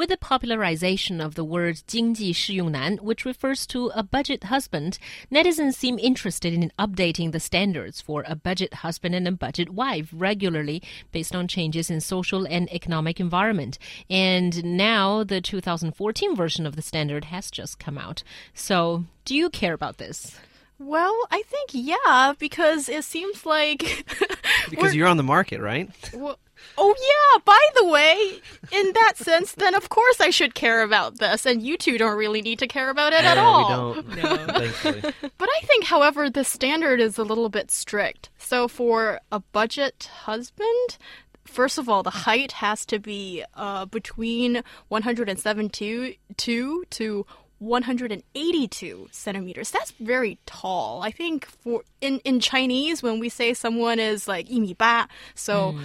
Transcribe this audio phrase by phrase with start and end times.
[0.00, 4.98] With the popularization of the word 经济适用男, which refers to a budget husband,
[5.32, 10.10] netizens seem interested in updating the standards for a budget husband and a budget wife
[10.12, 10.82] regularly
[11.12, 13.78] based on changes in social and economic environment.
[14.10, 18.22] And now the 2014 version of the standard has just come out.
[18.52, 20.36] So, do you care about this?
[20.78, 24.04] Well, I think yeah, because it seems like
[24.68, 25.88] because you're on the market, right?
[26.12, 26.38] Well,
[26.78, 27.42] oh yeah.
[27.44, 28.40] By the way,
[28.72, 32.16] in that sense, then of course I should care about this, and you two don't
[32.16, 33.94] really need to care about it yeah, at all.
[33.94, 34.16] We don't.
[34.16, 34.36] No.
[34.46, 35.00] Thankfully.
[35.38, 38.30] But I think, however, the standard is a little bit strict.
[38.38, 40.98] So for a budget husband,
[41.44, 47.26] first of all, the height has to be uh, between 172 to
[47.58, 49.70] 182 centimeters.
[49.70, 51.02] That's very tall.
[51.02, 55.80] I think for in in Chinese when we say someone is like 一米八, so mm.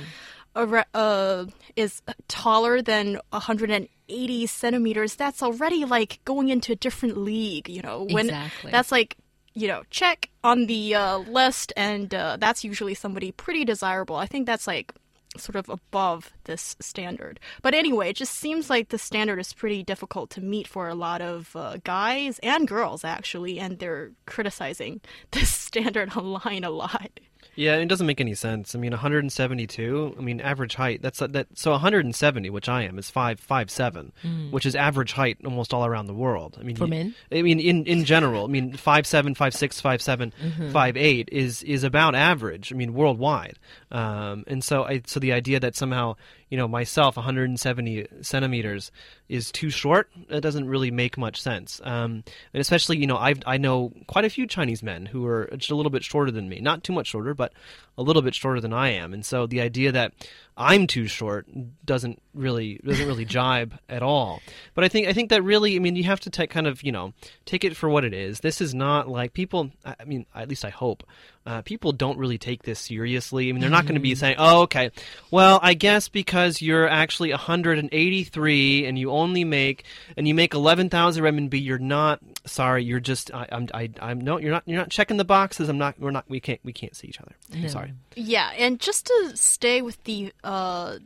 [0.56, 7.82] uh, is taller than 180 centimeters, that's already like going into a different league, you
[7.82, 8.06] know.
[8.10, 8.70] When exactly.
[8.70, 9.16] that's like
[9.56, 14.16] you know, check on the uh, list, and uh, that's usually somebody pretty desirable.
[14.16, 14.92] I think that's like
[15.38, 17.40] sort of above this standard.
[17.62, 20.94] But anyway, it just seems like the standard is pretty difficult to meet for a
[20.94, 27.20] lot of uh, guys and girls, actually, and they're criticizing this standard online a lot.
[27.56, 28.74] Yeah, it doesn't make any sense.
[28.74, 30.14] I mean, 172.
[30.16, 31.00] I mean, average height.
[31.02, 31.46] That's that.
[31.54, 34.50] So 170, which I am, is five five seven, mm.
[34.50, 36.58] which is average height almost all around the world.
[36.60, 37.14] I mean, for men.
[37.32, 40.70] I mean, in in general, I mean, five seven, five six, five seven, mm-hmm.
[40.70, 42.72] five eight is is about average.
[42.72, 43.58] I mean, worldwide.
[43.90, 46.16] Um, and so I so the idea that somehow
[46.50, 48.92] you know myself 170 centimeters
[49.28, 50.10] is too short.
[50.28, 51.80] It doesn't really make much sense.
[51.84, 55.48] Um, and especially you know i i know quite a few chinese men who are
[55.56, 56.60] just a little bit shorter than me.
[56.60, 57.52] Not too much shorter but
[57.98, 59.12] a little bit shorter than i am.
[59.12, 60.12] And so the idea that
[60.56, 61.46] i'm too short
[61.84, 64.40] doesn't really doesn't really jibe at all
[64.74, 66.82] but i think i think that really i mean you have to take kind of
[66.82, 67.12] you know
[67.44, 70.64] take it for what it is this is not like people i mean at least
[70.64, 71.02] i hope
[71.46, 73.48] uh, people don't really take this seriously.
[73.48, 74.18] I mean, they're not going to be mm-hmm.
[74.18, 74.90] saying, "Oh, okay,
[75.30, 79.84] well, I guess because you're actually 183 and you only make
[80.16, 82.82] and you make 11,000 renminbi, you're not sorry.
[82.82, 85.68] You're just I, I'm I, I'm no, you're not you're not checking the boxes.
[85.68, 85.98] I'm not.
[86.00, 86.24] We're not.
[86.28, 86.60] We can't.
[86.64, 87.36] We can't see each other.
[87.54, 87.68] No.
[87.68, 87.92] Sorry.
[88.16, 90.32] Yeah, and just to stay with the.
[90.42, 90.98] Uh,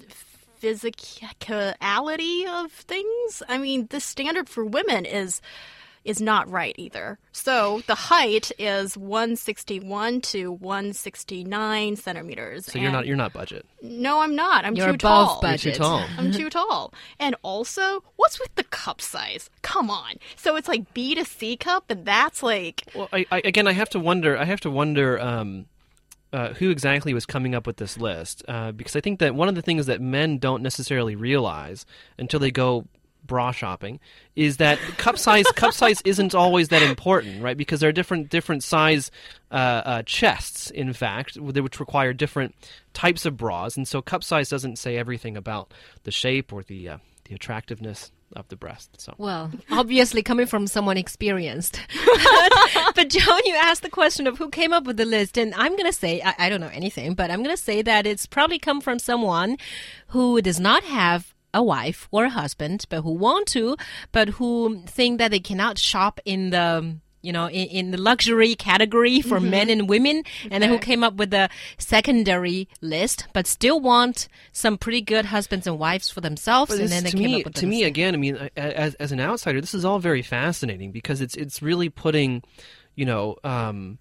[0.61, 3.43] physicality of things.
[3.49, 5.41] I mean, the standard for women is
[6.05, 7.19] is not right either.
[7.33, 12.67] So the height is 161 to 169 centimeters.
[12.67, 13.67] So you're not you're not budget.
[13.83, 14.65] No, I'm not.
[14.65, 15.41] I'm you're too above tall.
[15.43, 15.65] Budget.
[15.65, 16.05] You're too tall.
[16.17, 16.95] I'm too tall.
[17.19, 19.51] And also, what's with the cup size?
[19.63, 20.15] Come on.
[20.37, 22.85] So it's like B to C cup, and that's like.
[22.95, 24.37] Well, I, I again, I have to wonder.
[24.37, 25.21] I have to wonder.
[25.21, 25.67] Um,
[26.33, 28.45] uh, who exactly was coming up with this list?
[28.49, 31.87] Uh, because I think that one of the things that men don't necessarily realize
[32.19, 32.87] until they go
[33.25, 34.01] bra shopping
[34.35, 37.57] is that cup size cup size isn't always that important, right?
[37.57, 39.11] Because there are different different size
[39.51, 42.55] uh, uh, chests, in fact, which require different
[42.93, 45.73] types of bras, and so cup size doesn't say everything about
[46.05, 49.01] the shape or the uh, the attractiveness of the breast.
[49.01, 51.81] So well, obviously coming from someone experienced.
[52.07, 52.53] but,
[52.95, 55.77] but Joan, you asked the question of who came up with the list, and I'm
[55.77, 58.81] gonna say I, I don't know anything, but I'm gonna say that it's probably come
[58.81, 59.57] from someone
[60.09, 63.77] who does not have a wife or a husband, but who want to,
[64.13, 68.55] but who think that they cannot shop in the you know, in, in the luxury
[68.55, 69.51] category for mm-hmm.
[69.51, 70.49] men and women, okay.
[70.51, 71.49] and then who came up with the
[71.79, 76.71] secondary list, but still want some pretty good husbands and wives for themselves.
[76.71, 78.15] But and then they to came me, up with to me again.
[78.15, 81.89] I mean, as as an outsider, this is all very fascinating because it's it's really
[81.89, 82.43] putting,
[82.95, 83.37] you know.
[83.45, 83.99] Um,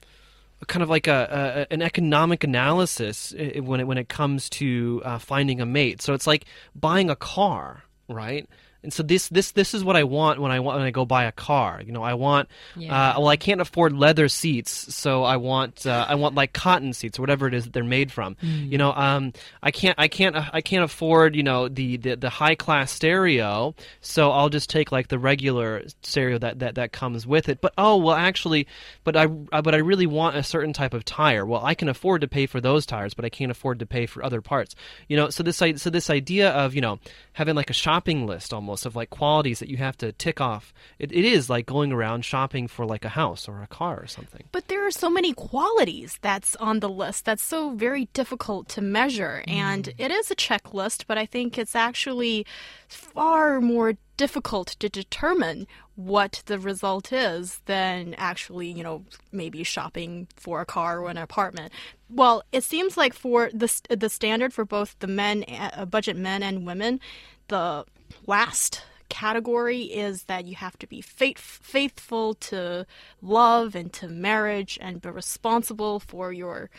[0.67, 5.17] kind of like a, a, an economic analysis when it when it comes to uh,
[5.17, 6.01] finding a mate.
[6.01, 8.47] So it's like buying a car, right?
[8.81, 11.05] And so this this this is what I want when I want when I go
[11.05, 11.81] buy a car.
[11.85, 12.47] You know, I want
[12.77, 13.11] yeah.
[13.11, 16.93] uh, well, I can't afford leather seats, so I want uh, I want like cotton
[16.93, 18.35] seats or whatever it is that they're made from.
[18.35, 18.71] Mm.
[18.71, 22.29] You know, um, I can't I can't I can't afford you know the, the, the
[22.29, 27.27] high class stereo, so I'll just take like the regular stereo that, that that comes
[27.27, 27.59] with it.
[27.59, 28.65] But oh well, actually,
[29.03, 31.45] but I uh, but I really want a certain type of tire.
[31.45, 34.05] Well, I can afford to pay for those tires, but I can't afford to pay
[34.05, 34.73] for other parts.
[35.09, 36.99] You know, so this so this idea of you know
[37.33, 40.73] having like a shopping list almost of like qualities that you have to tick off.
[40.97, 44.07] It, it is like going around shopping for like a house or a car or
[44.07, 44.43] something.
[44.51, 48.81] But there are so many qualities that's on the list that's so very difficult to
[48.81, 49.43] measure.
[49.47, 52.45] And it is a checklist, but I think it's actually
[52.87, 60.27] far more difficult to determine what the result is than actually, you know, maybe shopping
[60.35, 61.71] for a car or an apartment.
[62.09, 66.43] Well, it seems like for the the standard for both the men, uh, budget men
[66.43, 66.99] and women,
[67.47, 67.85] the
[68.25, 72.85] last category is that you have to be faith, faithful to
[73.21, 76.69] love and to marriage and be responsible for your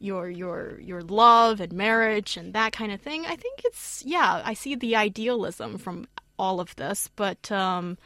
[0.00, 3.24] your your your love and marriage and that kind of thing.
[3.26, 6.06] I think it's yeah, I see the idealism from
[6.38, 7.98] all of this, but um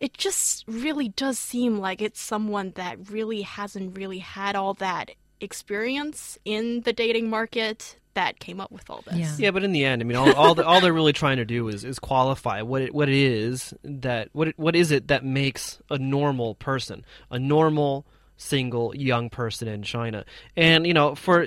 [0.00, 5.12] it just really does seem like it's someone that really hasn't really had all that
[5.40, 9.14] experience in the dating market that came up with all this.
[9.14, 9.36] Yeah.
[9.38, 11.44] Yeah, but in the end, I mean, all all, the, all they're really trying to
[11.44, 15.08] do is, is qualify what it, what it is that what it, what is it
[15.08, 18.06] that makes a normal person, a normal
[18.36, 20.24] single young person in China,
[20.56, 21.46] and you know, for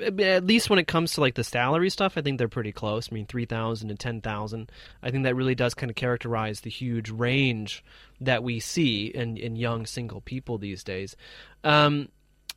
[0.00, 3.08] at least when it comes to like the salary stuff, I think they're pretty close.
[3.10, 4.70] I mean, three thousand and ten thousand.
[5.02, 7.84] I think that really does kind of characterize the huge range
[8.20, 11.16] that we see in in young single people these days.
[11.64, 12.08] Um,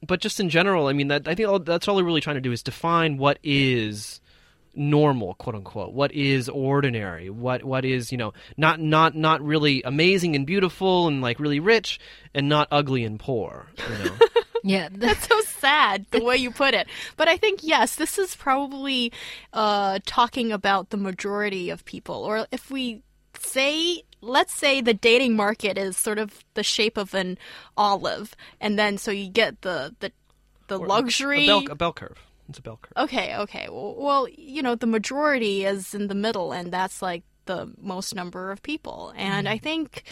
[0.06, 2.36] but just in general, I mean, that I think all, that's all they're really trying
[2.36, 4.22] to do is define what is
[4.74, 5.94] normal, quote unquote.
[5.94, 7.30] What is ordinary?
[7.30, 11.60] What what is you know not not not really amazing and beautiful and like really
[11.60, 12.00] rich,
[12.34, 13.68] and not ugly and poor.
[13.90, 14.16] You know.
[14.64, 16.88] Yeah, That's so sad the way you put it.
[17.18, 19.12] But I think yes, this is probably
[19.54, 22.16] uh, talking about the majority of people.
[22.24, 23.02] Or if we
[23.40, 27.38] say, let's say the dating market is sort of the shape of an
[27.76, 30.12] olive, and then so you get the the
[30.68, 31.46] the luxury.
[31.46, 32.18] a bell, a bell curve.
[32.50, 32.94] It's a bell curve.
[33.06, 33.68] Okay, okay.
[33.70, 38.16] Well, well, you know, the majority is in the middle, and that's like the most
[38.16, 39.14] number of people.
[39.16, 40.04] And I think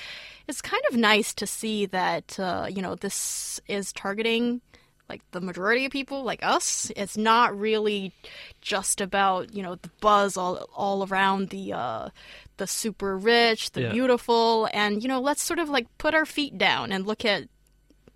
[0.47, 4.61] it's kind of nice to see that, uh, you know, this is targeting
[5.09, 6.91] like the majority of people, like us.
[6.95, 8.13] It's not really
[8.61, 12.09] just about, you know, the buzz all, all around the, uh,
[12.57, 13.91] the super rich, the Yeah.
[13.91, 17.45] beautiful, and, you know, let's sort of like put our feet down and look at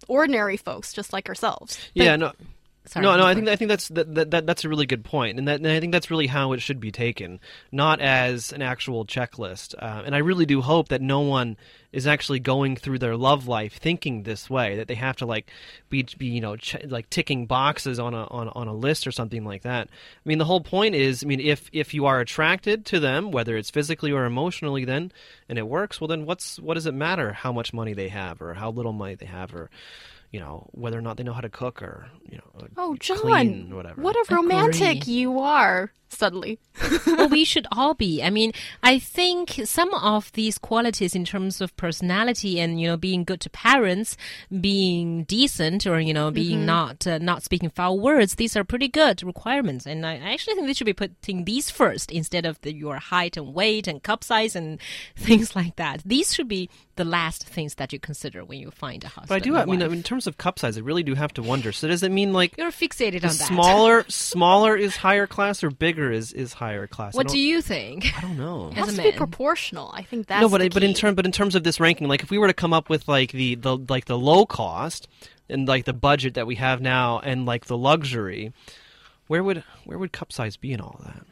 [0.08, 1.80] ordinary folks just like ourselves.
[1.96, 2.32] yeah, no.
[2.86, 3.26] Sorry, no, no.
[3.26, 5.62] I think I think that's that, that, that that's a really good point, and that
[5.62, 7.40] and I think that's really how it should be taken,
[7.72, 9.74] not as an actual checklist.
[9.80, 11.56] Uh, and I really do hope that no one
[11.94, 15.50] is actually going through their love life thinking this way, that they have to like
[15.90, 19.14] be be you know ch- like ticking boxes on a on, on a list or
[19.14, 19.88] something like that.
[19.88, 23.32] I mean, the whole point is, I mean, if if you are attracted to them,
[23.32, 25.14] whether it's physically or emotionally, then
[25.48, 28.42] and it works, well, then what's what does it matter how much money they have
[28.42, 29.70] or how little money they have or
[30.34, 33.18] you know whether or not they know how to cook or you know Oh, John,
[33.20, 34.02] clean or whatever.
[34.02, 35.14] what a romantic Agree.
[35.14, 36.60] you are suddenly.
[37.08, 38.24] well, we should all be.
[38.24, 38.52] I mean,
[38.82, 43.42] I think some of these qualities in terms of personality and you know being good
[43.42, 44.16] to parents,
[44.62, 48.88] being decent, or you know being not uh, not speaking foul words, these are pretty
[48.88, 49.86] good requirements.
[49.86, 52.98] And I I actually think they should be putting these first instead of the, your
[52.98, 54.80] height and weight and cup size and
[55.16, 56.02] things like that.
[56.06, 59.30] These should be the last things that you consider when you find a husband.
[59.30, 59.58] But I do.
[59.58, 61.72] I mean, in terms of cup size, I really do have to wonder.
[61.72, 63.32] So does it mean like you're fixated on that.
[63.34, 67.14] smaller smaller is higher class or bigger is is higher class?
[67.16, 68.12] What don't- you think?
[68.18, 68.70] I don't know.
[68.72, 69.92] It As has to be proportional.
[69.94, 71.00] I think that's no, but the but in key.
[71.00, 73.08] term but in terms of this ranking, like if we were to come up with
[73.08, 75.08] like the the like the low cost
[75.50, 78.54] and like the budget that we have now and like the luxury,
[79.28, 81.26] where would where would cup size be in all of that?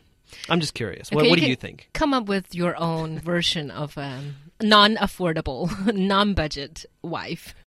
[0.48, 1.12] I'm just curious.
[1.12, 1.90] What, Okay, what do you think?
[1.94, 4.22] Come up with your own version of a
[4.62, 7.54] non-affordable, non-budget wife.